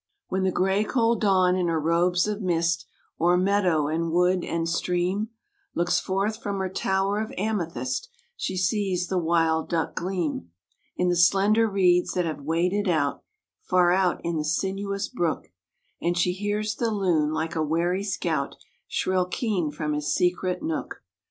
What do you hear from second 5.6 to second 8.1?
Looks forth from her tower of amethyst,